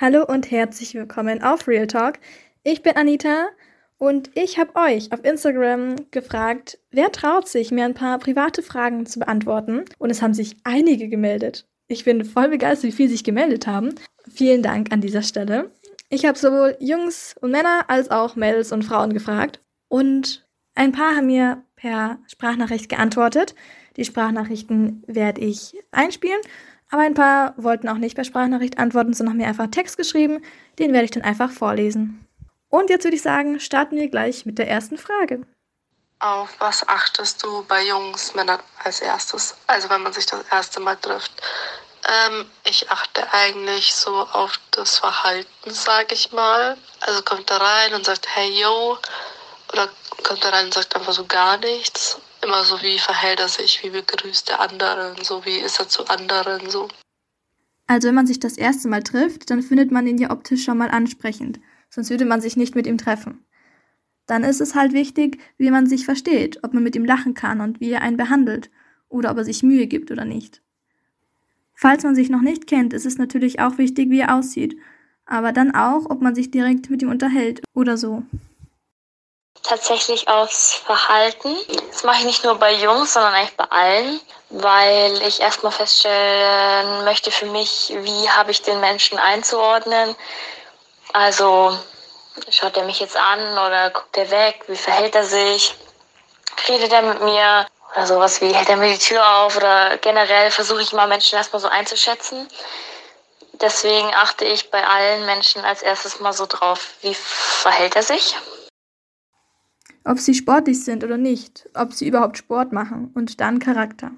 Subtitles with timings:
[0.00, 2.20] Hallo und herzlich willkommen auf Real Talk.
[2.62, 3.48] Ich bin Anita
[3.96, 9.06] und ich habe euch auf Instagram gefragt, wer traut sich, mir ein paar private Fragen
[9.06, 9.86] zu beantworten.
[9.98, 11.66] Und es haben sich einige gemeldet.
[11.88, 13.92] Ich bin voll begeistert, wie viele sich gemeldet haben.
[14.32, 15.72] Vielen Dank an dieser Stelle.
[16.10, 19.60] Ich habe sowohl Jungs und Männer als auch Mädels und Frauen gefragt.
[19.88, 20.46] Und
[20.76, 23.56] ein paar haben mir per Sprachnachricht geantwortet.
[23.96, 26.38] Die Sprachnachrichten werde ich einspielen
[26.90, 30.42] aber ein paar wollten auch nicht per Sprachnachricht antworten, sondern haben mir einfach Text geschrieben.
[30.78, 32.26] Den werde ich dann einfach vorlesen.
[32.70, 35.42] Und jetzt würde ich sagen, starten wir gleich mit der ersten Frage.
[36.20, 39.56] Auf was achtest du bei Jungs, Männern als erstes?
[39.66, 41.32] Also wenn man sich das erste Mal trifft.
[42.26, 46.76] Ähm, ich achte eigentlich so auf das Verhalten, sage ich mal.
[47.00, 48.98] Also kommt er rein und sagt, hey yo,
[49.72, 49.88] oder
[50.24, 53.82] kommt er rein und sagt einfach so gar nichts immer so, wie verhält er sich,
[53.84, 56.88] wie begrüßt er anderen, so wie ist er zu anderen, so.
[57.86, 60.78] Also wenn man sich das erste Mal trifft, dann findet man ihn ja optisch schon
[60.78, 63.44] mal ansprechend, sonst würde man sich nicht mit ihm treffen.
[64.26, 67.60] Dann ist es halt wichtig, wie man sich versteht, ob man mit ihm lachen kann
[67.60, 68.70] und wie er einen behandelt
[69.08, 70.62] oder ob er sich Mühe gibt oder nicht.
[71.74, 74.76] Falls man sich noch nicht kennt, ist es natürlich auch wichtig, wie er aussieht,
[75.26, 78.24] aber dann auch, ob man sich direkt mit ihm unterhält oder so
[79.68, 81.56] tatsächlich aufs Verhalten.
[81.90, 87.04] Das mache ich nicht nur bei Jungs, sondern eigentlich bei allen, weil ich erstmal feststellen
[87.04, 90.16] möchte für mich, wie habe ich den Menschen einzuordnen.
[91.12, 91.78] Also
[92.50, 95.74] schaut er mich jetzt an oder guckt er weg, wie verhält er sich,
[96.68, 100.50] redet er mit mir oder sowas wie hält er mir die Tür auf oder generell
[100.50, 102.48] versuche ich mal Menschen erstmal so einzuschätzen.
[103.54, 108.36] Deswegen achte ich bei allen Menschen als erstes mal so drauf, wie verhält er sich
[110.08, 114.12] ob sie sportlich sind oder nicht, ob sie überhaupt Sport machen und dann Charakter.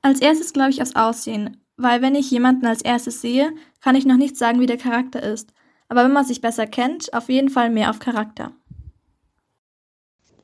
[0.00, 4.06] Als erstes glaube ich aufs Aussehen, weil wenn ich jemanden als erstes sehe, kann ich
[4.06, 5.52] noch nicht sagen, wie der Charakter ist.
[5.88, 8.52] Aber wenn man sich besser kennt, auf jeden Fall mehr auf Charakter.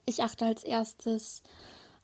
[0.05, 1.43] Ich achte als erstes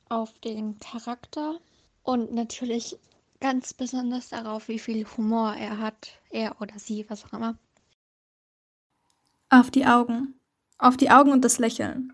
[0.09, 1.59] auf den Charakter
[2.01, 2.97] und natürlich
[3.39, 7.55] ganz besonders darauf, wie viel Humor er hat, er oder sie, was auch immer.
[9.49, 10.40] Auf die Augen.
[10.81, 12.11] Auf die Augen und das Lächeln.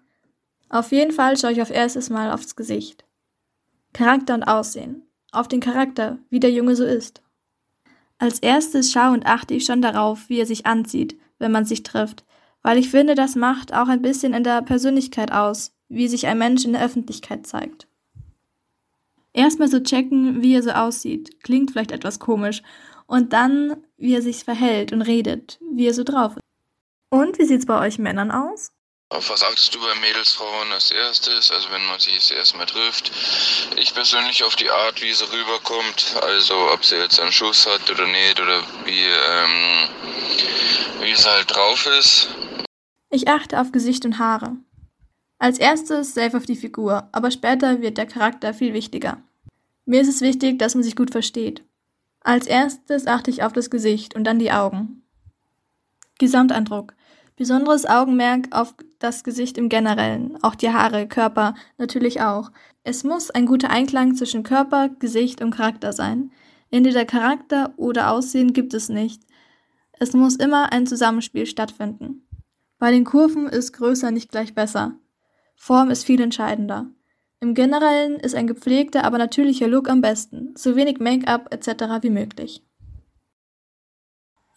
[0.67, 3.05] Auf jeden Fall schaue ich auf erstes Mal aufs Gesicht.
[3.93, 5.03] Charakter und Aussehen.
[5.31, 7.21] Auf den Charakter, wie der Junge so ist.
[8.17, 11.83] Als erstes schaue und achte ich schon darauf, wie er sich anzieht, wenn man sich
[11.83, 12.25] trifft,
[12.61, 16.37] weil ich finde, das macht auch ein bisschen in der Persönlichkeit aus, wie sich ein
[16.37, 17.87] Mensch in der Öffentlichkeit zeigt.
[19.31, 22.63] Erstmal so checken, wie er so aussieht, klingt vielleicht etwas komisch,
[23.05, 26.46] und dann, wie er sich verhält und redet, wie er so drauf ist.
[27.09, 28.71] Und wie sieht's bei euch Männern aus?
[29.09, 31.49] Auf was achtest du bei Mädels, Frauen als erstes?
[31.49, 33.11] Also wenn man sich das erste Mal trifft.
[33.77, 36.17] Ich persönlich auf die Art, wie sie rüberkommt.
[36.21, 39.87] Also ob sie jetzt einen Schuss hat oder nicht oder wie, ähm,
[41.01, 42.29] wie sie halt drauf ist.
[43.09, 44.57] Ich achte auf Gesicht und Haare.
[45.39, 49.21] Als erstes safe auf die Figur, aber später wird der Charakter viel wichtiger.
[49.85, 51.63] Mir ist es wichtig, dass man sich gut versteht.
[52.19, 55.03] Als erstes achte ich auf das Gesicht und dann die Augen.
[56.19, 56.96] Gesamteindruck.
[57.37, 62.51] Besonderes Augenmerk auf das Gesicht im Generellen, auch die Haare, Körper natürlich auch.
[62.83, 66.31] Es muss ein guter Einklang zwischen Körper, Gesicht und Charakter sein.
[66.71, 69.21] Entweder Charakter oder Aussehen gibt es nicht.
[69.99, 72.27] Es muss immer ein Zusammenspiel stattfinden.
[72.79, 74.95] Bei den Kurven ist größer nicht gleich besser.
[75.55, 76.87] Form ist viel entscheidender.
[77.39, 82.01] Im Generellen ist ein gepflegter, aber natürlicher Look am besten, so wenig Make-up etc.
[82.01, 82.66] wie möglich.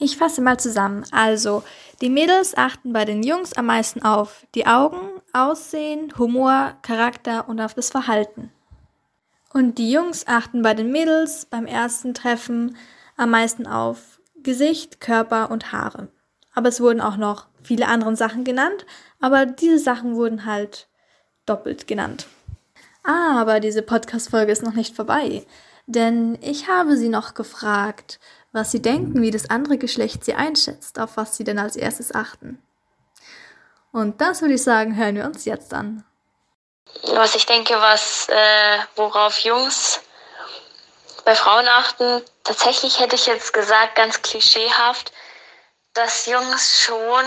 [0.03, 1.05] Ich fasse mal zusammen.
[1.13, 1.63] Also,
[2.01, 7.61] die Mädels achten bei den Jungs am meisten auf die Augen, Aussehen, Humor, Charakter und
[7.61, 8.51] auf das Verhalten.
[9.53, 12.79] Und die Jungs achten bei den Mädels beim ersten Treffen
[13.19, 16.09] am meisten auf Gesicht, Körper und Haare.
[16.55, 18.87] Aber es wurden auch noch viele andere Sachen genannt,
[19.21, 20.89] aber diese Sachen wurden halt
[21.45, 22.27] doppelt genannt.
[23.03, 25.45] Aber diese Podcast-Folge ist noch nicht vorbei,
[25.95, 28.19] denn ich habe sie noch gefragt,
[28.53, 32.15] was sie denken, wie das andere Geschlecht sie einschätzt, auf was sie denn als erstes
[32.15, 32.63] achten.
[33.93, 36.05] Und das würde ich sagen, hören wir uns jetzt an.
[37.15, 40.01] Was ich denke, was äh, worauf Jungs
[41.25, 45.13] bei Frauen achten, tatsächlich hätte ich jetzt gesagt, ganz klischeehaft,
[45.93, 47.25] dass Jungs schon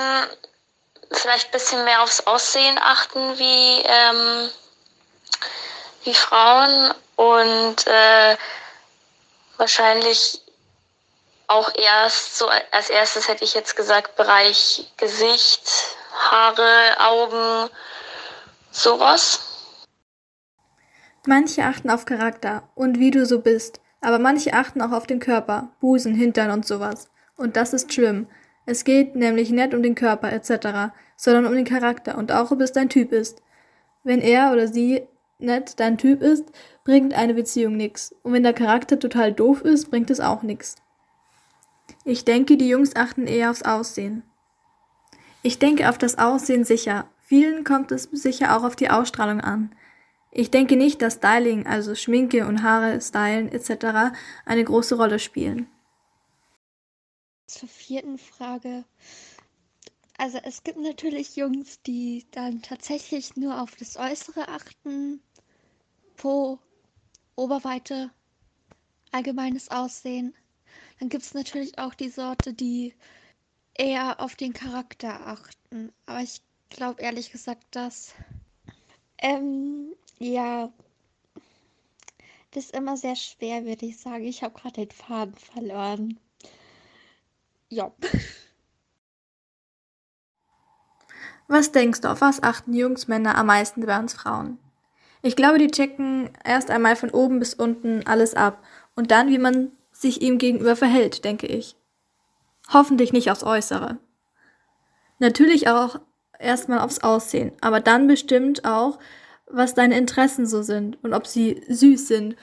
[1.12, 4.50] vielleicht ein bisschen mehr aufs Aussehen achten wie, ähm,
[6.06, 8.38] wie Frauen und äh,
[9.58, 10.42] wahrscheinlich
[11.48, 15.70] auch erst so als erstes hätte ich jetzt gesagt Bereich Gesicht,
[16.30, 17.70] Haare, Augen,
[18.72, 19.50] sowas.
[21.26, 25.20] Manche achten auf Charakter und wie du so bist, aber manche achten auch auf den
[25.20, 27.10] Körper, Busen, Hintern und sowas.
[27.38, 28.28] Und das ist schlimm.
[28.66, 32.62] Es geht nämlich nicht um den Körper etc., sondern um den Charakter und auch, ob
[32.62, 33.42] es dein Typ ist.
[34.04, 35.08] Wenn er oder sie
[35.44, 36.46] nicht dein Typ ist,
[36.84, 38.16] bringt eine Beziehung nichts.
[38.24, 40.76] Und wenn der Charakter total doof ist, bringt es auch nichts.
[42.06, 44.24] Ich denke, die Jungs achten eher aufs Aussehen.
[45.42, 47.10] Ich denke auf das Aussehen sicher.
[47.26, 49.76] Vielen kommt es sicher auch auf die Ausstrahlung an.
[50.32, 54.16] Ich denke nicht, dass Styling, also Schminke und Haare stylen etc.
[54.46, 55.68] eine große Rolle spielen.
[57.46, 58.84] Zur vierten Frage.
[60.18, 65.22] Also es gibt natürlich Jungs, die dann tatsächlich nur auf das Äußere achten.
[66.16, 66.60] Po,
[67.36, 68.12] Oberweite,
[69.12, 70.34] allgemeines Aussehen.
[71.00, 72.94] Dann gibt es natürlich auch die Sorte, die
[73.74, 75.92] eher auf den Charakter achten.
[76.06, 78.14] Aber ich glaube ehrlich gesagt, dass.
[79.18, 80.72] Ähm, ja.
[82.52, 84.26] Das ist immer sehr schwer, würde ich sagen.
[84.26, 86.20] Ich habe gerade den Faden verloren.
[87.70, 87.92] Ja.
[91.48, 94.60] Was denkst du, auf was achten Jungs, Männer am meisten bei uns Frauen?
[95.26, 98.62] Ich glaube, die checken erst einmal von oben bis unten alles ab
[98.96, 101.78] und dann, wie man sich ihm gegenüber verhält, denke ich.
[102.72, 103.98] Hoffentlich nicht aufs Äußere.
[105.20, 106.02] Natürlich auch
[106.40, 109.00] erstmal aufs Aussehen, aber dann bestimmt auch,
[109.48, 112.36] was deine Interessen so sind und ob sie süß sind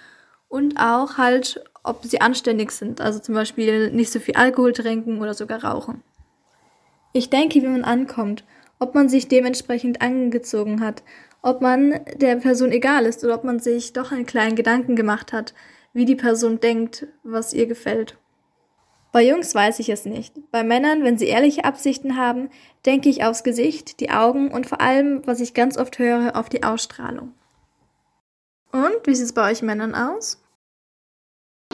[0.49, 5.21] und auch halt, ob sie anständig sind, also zum Beispiel nicht so viel Alkohol trinken
[5.21, 6.03] oder sogar rauchen.
[7.13, 8.45] Ich denke, wie man ankommt,
[8.79, 11.03] ob man sich dementsprechend angezogen hat,
[11.43, 15.33] ob man der Person egal ist oder ob man sich doch einen kleinen Gedanken gemacht
[15.33, 15.55] hat,
[15.93, 18.17] wie die Person denkt, was ihr gefällt.
[19.13, 20.35] Bei Jungs weiß ich es nicht.
[20.53, 22.49] Bei Männern, wenn sie ehrliche Absichten haben,
[22.87, 26.49] denke ich aufs Gesicht, die Augen und vor allem, was ich ganz oft höre, auf
[26.49, 27.35] die Ausstrahlung.
[28.71, 30.41] Und wie sieht es bei euch Männern aus?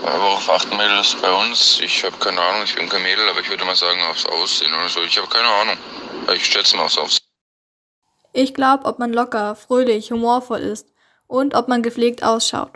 [0.01, 1.81] Worauf achten Mädels bei uns?
[1.81, 4.73] Ich habe keine Ahnung, ich bin kein Mädel, aber ich würde mal sagen aufs Aussehen
[4.73, 5.03] oder so.
[5.03, 5.77] Ich habe keine Ahnung.
[6.35, 7.26] Ich schätze mal aufs Aussehen.
[8.37, 10.93] Ich glaube, ob man locker, fröhlich, humorvoll ist
[11.27, 12.73] und ob man gepflegt ausschaut.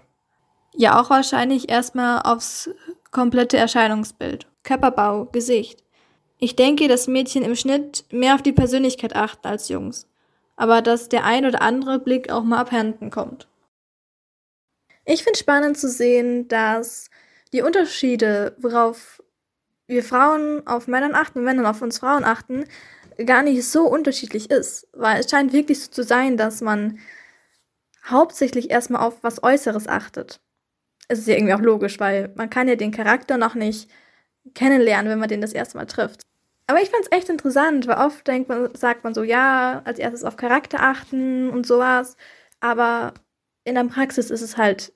[0.75, 2.71] Ja, auch wahrscheinlich erstmal aufs
[3.11, 4.47] komplette Erscheinungsbild.
[4.63, 5.85] Körperbau, Gesicht.
[6.39, 10.07] Ich denke, dass Mädchen im Schnitt mehr auf die Persönlichkeit achten als Jungs.
[10.57, 13.47] Aber dass der ein oder andere Blick auch mal abhanden kommt.
[15.05, 17.11] Ich finde spannend zu sehen, dass
[17.53, 19.23] die Unterschiede, worauf
[19.89, 22.65] wir Frauen auf Männern achten, Männern auf uns Frauen achten,
[23.25, 24.89] gar nicht so unterschiedlich ist.
[24.93, 26.99] Weil es scheint wirklich so zu sein, dass man
[28.07, 30.41] hauptsächlich erstmal auf was Äußeres achtet
[31.11, 33.91] es ist ja irgendwie auch logisch, weil man kann ja den Charakter noch nicht
[34.55, 36.23] kennenlernen, wenn man den das erste Mal trifft.
[36.69, 39.99] Aber ich fand es echt interessant, weil oft denkt man, sagt man so, ja, als
[39.99, 42.17] erstes auf Charakter achten und sowas.
[42.61, 43.13] Aber
[43.65, 44.93] in der Praxis ist es halt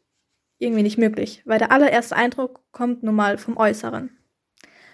[0.59, 4.17] irgendwie nicht möglich, weil der allererste Eindruck kommt nun mal vom Äußeren.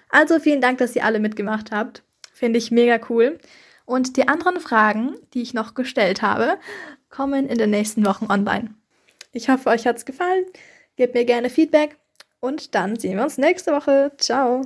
[0.08, 2.02] Also vielen Dank, dass ihr alle mitgemacht habt.
[2.40, 3.38] Finde ich mega cool.
[3.84, 6.56] Und die anderen Fragen, die ich noch gestellt habe,
[7.10, 8.74] kommen in den nächsten Wochen online.
[9.32, 10.46] Ich hoffe, euch hat es gefallen.
[10.96, 11.98] Gebt mir gerne Feedback
[12.40, 14.12] und dann sehen wir uns nächste Woche.
[14.16, 14.62] Ciao.